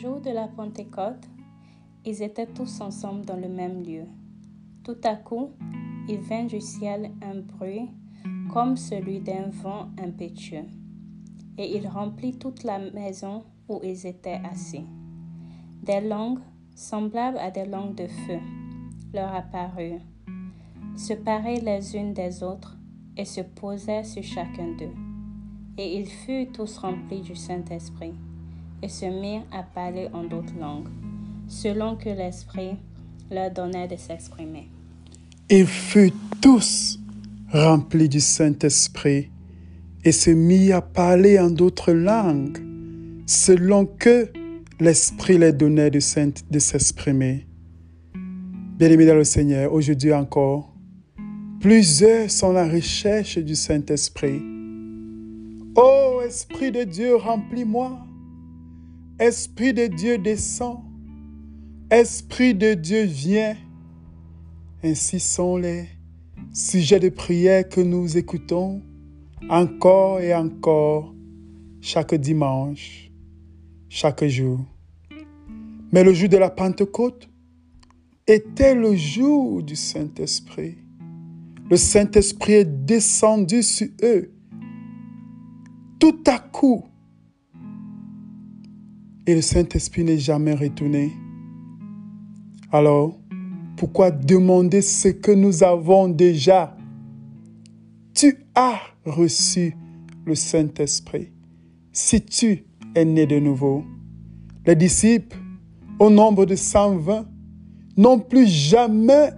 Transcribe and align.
jour 0.00 0.20
de 0.20 0.30
la 0.30 0.48
Pentecôte, 0.48 1.28
ils 2.04 2.22
étaient 2.22 2.46
tous 2.46 2.80
ensemble 2.80 3.24
dans 3.24 3.36
le 3.36 3.48
même 3.48 3.82
lieu. 3.82 4.04
Tout 4.84 4.96
à 5.04 5.16
coup, 5.16 5.50
il 6.08 6.20
vint 6.20 6.44
du 6.44 6.60
ciel 6.60 7.10
un 7.22 7.40
bruit 7.40 7.88
comme 8.52 8.76
celui 8.76 9.20
d'un 9.20 9.48
vent 9.50 9.88
impétueux, 10.02 10.64
et 11.58 11.76
il 11.76 11.86
remplit 11.86 12.38
toute 12.38 12.64
la 12.64 12.78
maison 12.78 13.44
où 13.68 13.80
ils 13.82 14.06
étaient 14.06 14.40
assis. 14.50 14.86
Des 15.82 16.00
langues, 16.00 16.40
semblables 16.74 17.38
à 17.38 17.50
des 17.50 17.66
langues 17.66 17.94
de 17.94 18.06
feu, 18.06 18.38
leur 19.12 19.34
apparurent, 19.34 20.00
se 20.96 21.12
paraient 21.12 21.60
les 21.60 21.96
unes 21.96 22.14
des 22.14 22.42
autres 22.42 22.76
et 23.16 23.24
se 23.24 23.40
posaient 23.40 24.04
sur 24.04 24.22
chacun 24.22 24.76
d'eux. 24.76 24.94
Et 25.76 25.98
ils 25.98 26.08
furent 26.08 26.50
tous 26.52 26.78
remplis 26.78 27.20
du 27.20 27.36
Saint-Esprit 27.36 28.14
et 28.82 28.88
se 28.88 29.06
mirent 29.06 29.46
à 29.52 29.62
parler 29.62 30.08
en 30.12 30.24
d'autres 30.24 30.58
langues, 30.58 30.88
selon 31.48 31.96
que 31.96 32.08
l'Esprit 32.08 32.76
leur 33.30 33.50
donnait 33.50 33.88
de 33.88 33.96
s'exprimer. 33.96 34.68
Ils 35.50 35.66
furent 35.66 36.12
tous 36.40 36.98
remplis 37.52 38.08
du 38.08 38.20
Saint-Esprit 38.20 39.30
et 40.04 40.12
se 40.12 40.30
mirent 40.30 40.76
à 40.76 40.82
parler 40.82 41.38
en 41.38 41.50
d'autres 41.50 41.92
langues, 41.92 42.58
selon 43.26 43.86
que 43.86 44.30
l'Esprit 44.80 45.38
leur 45.38 45.52
donnait 45.52 45.90
de, 45.90 45.98
s'exprimer. 46.00 47.46
Bien-aimés 48.78 49.06
dans 49.06 49.14
le 49.14 49.24
Seigneur, 49.24 49.72
aujourd'hui 49.72 50.12
encore, 50.12 50.72
plusieurs 51.60 52.30
sont 52.30 52.50
à 52.50 52.66
la 52.66 52.68
recherche 52.68 53.38
du 53.38 53.56
Saint-Esprit. 53.56 54.40
Ô 55.74 56.20
Esprit 56.22 56.70
de 56.70 56.84
Dieu, 56.84 57.16
remplis-moi. 57.16 58.07
Esprit 59.18 59.72
de 59.72 59.86
Dieu, 59.86 60.18
descend. 60.18 60.78
Esprit 61.90 62.54
de 62.54 62.74
Dieu, 62.74 63.02
viens. 63.04 63.56
Ainsi 64.84 65.18
sont 65.18 65.56
les 65.56 65.88
sujets 66.52 67.00
de 67.00 67.08
prière 67.08 67.68
que 67.68 67.80
nous 67.80 68.16
écoutons 68.16 68.80
encore 69.48 70.20
et 70.20 70.34
encore 70.34 71.14
chaque 71.80 72.14
dimanche, 72.14 73.10
chaque 73.88 74.24
jour. 74.24 74.60
Mais 75.92 76.04
le 76.04 76.12
jour 76.12 76.28
de 76.28 76.36
la 76.36 76.50
Pentecôte 76.50 77.28
était 78.26 78.74
le 78.74 78.94
jour 78.94 79.62
du 79.62 79.74
Saint-Esprit. 79.74 80.78
Le 81.68 81.76
Saint-Esprit 81.76 82.52
est 82.52 82.86
descendu 82.86 83.62
sur 83.62 83.88
eux 84.02 84.30
tout 85.98 86.22
à 86.26 86.38
coup. 86.38 86.84
Et 89.28 89.34
le 89.34 89.42
Saint-Esprit 89.42 90.04
n'est 90.04 90.16
jamais 90.16 90.54
retourné. 90.54 91.12
Alors, 92.72 93.14
pourquoi 93.76 94.10
demander 94.10 94.80
ce 94.80 95.08
que 95.08 95.32
nous 95.32 95.62
avons 95.62 96.08
déjà? 96.08 96.74
Tu 98.14 98.34
as 98.54 98.80
reçu 99.04 99.76
le 100.24 100.34
Saint-Esprit 100.34 101.30
si 101.92 102.22
tu 102.24 102.64
es 102.94 103.04
né 103.04 103.26
de 103.26 103.38
nouveau. 103.38 103.84
Les 104.66 104.74
disciples, 104.74 105.36
au 105.98 106.08
nombre 106.08 106.46
de 106.46 106.56
120, 106.56 107.26
n'ont 107.98 108.20
plus 108.20 108.46
jamais 108.46 109.28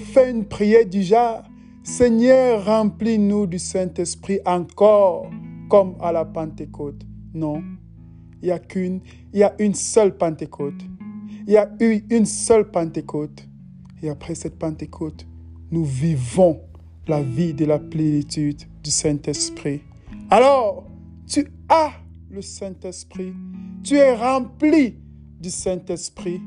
fait 0.00 0.32
une 0.32 0.46
prière 0.46 0.84
du 0.84 1.04
genre 1.04 1.44
Seigneur, 1.84 2.64
remplis-nous 2.64 3.46
du 3.46 3.60
Saint-Esprit 3.60 4.40
encore 4.44 5.30
comme 5.68 5.94
à 6.00 6.10
la 6.10 6.24
Pentecôte. 6.24 7.06
Non, 7.34 7.62
il 8.42 8.48
y 8.48 8.50
a 8.50 8.58
qu'une, 8.58 9.00
il 9.32 9.40
y 9.40 9.42
a 9.44 9.54
une 9.58 9.74
seule 9.74 10.16
Pentecôte. 10.16 10.82
Il 11.46 11.52
y 11.52 11.56
a 11.56 11.70
eu 11.80 12.02
une 12.10 12.26
seule 12.26 12.70
Pentecôte. 12.70 13.48
Et 14.02 14.08
après 14.08 14.34
cette 14.34 14.58
Pentecôte, 14.58 15.26
nous 15.70 15.84
vivons 15.84 16.60
la 17.06 17.22
vie 17.22 17.54
de 17.54 17.64
la 17.64 17.78
plénitude 17.78 18.62
du 18.82 18.90
Saint-Esprit. 18.90 19.82
Alors, 20.30 20.86
tu 21.26 21.46
as 21.68 21.92
le 22.30 22.42
Saint-Esprit. 22.42 23.32
Tu 23.82 23.96
es 23.96 24.14
rempli 24.14 24.96
du 25.40 25.50
Saint-Esprit. 25.50 26.40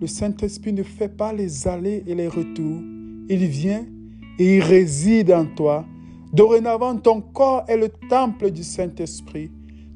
Le 0.00 0.06
Saint-Esprit 0.06 0.72
ne 0.72 0.82
fait 0.82 1.08
pas 1.08 1.32
les 1.32 1.68
allées 1.68 2.02
et 2.06 2.14
les 2.14 2.28
retours. 2.28 2.80
Il 3.28 3.46
vient 3.46 3.86
et 4.38 4.56
il 4.56 4.62
réside 4.62 5.32
en 5.32 5.46
toi. 5.46 5.84
Dorénavant, 6.32 6.96
ton 6.96 7.20
corps 7.20 7.64
est 7.68 7.76
le 7.76 7.88
temple 7.88 8.50
du 8.50 8.64
Saint-Esprit. 8.64 9.50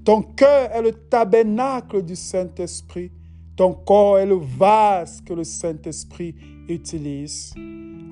Ton 0.07 0.23
cœur 0.23 0.71
est 0.73 0.83
le 0.83 0.93
tabernacle 0.93 2.01
du 2.01 2.15
Saint-Esprit. 2.15 3.11
Ton 3.57 3.73
corps 3.73 4.21
est 4.21 4.27
le 4.27 4.37
vase 4.37 5.21
que 5.21 5.33
le 5.33 5.43
Saint-Esprit 5.43 6.33
utilise. 6.69 7.53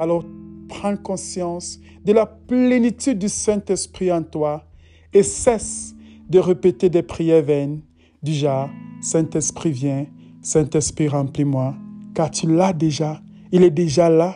Alors, 0.00 0.24
prends 0.68 0.96
conscience 0.96 1.78
de 2.04 2.12
la 2.12 2.26
plénitude 2.26 3.20
du 3.20 3.28
Saint-Esprit 3.28 4.10
en 4.10 4.24
toi 4.24 4.64
et 5.12 5.22
cesse 5.22 5.94
de 6.28 6.40
répéter 6.40 6.90
des 6.90 7.04
prières 7.04 7.44
vaines. 7.44 7.80
Du 8.20 8.32
genre 8.32 8.70
Saint-Esprit 9.00 9.70
vient, 9.70 10.06
Saint-Esprit 10.42 11.06
remplis-moi, 11.06 11.76
car 12.12 12.28
tu 12.28 12.48
l'as 12.48 12.72
déjà, 12.72 13.22
il 13.52 13.62
est 13.62 13.70
déjà 13.70 14.08
là. 14.08 14.34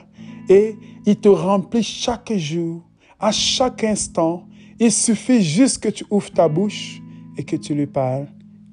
Et 0.49 0.77
il 1.07 1.17
te 1.17 1.29
remplit 1.29 1.83
chaque 1.83 2.33
jour. 2.35 2.85
À 3.19 3.33
chaque 3.33 3.83
instant, 3.83 4.47
il 4.79 4.93
suffit 4.93 5.43
juste 5.43 5.83
que 5.83 5.89
tu 5.89 6.05
ouvres 6.09 6.31
ta 6.31 6.49
bouche 6.49 7.03
et 7.39 7.45
que 7.45 7.57
tu 7.57 7.75
lui 7.75 7.87
parles, 7.87 8.27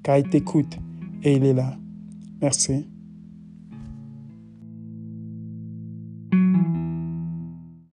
car 0.03 0.17
il 0.17 0.27
t'écoute 0.27 0.77
et 1.23 1.33
il 1.33 1.45
est 1.45 1.53
là. 1.53 1.77
Merci. 2.41 2.89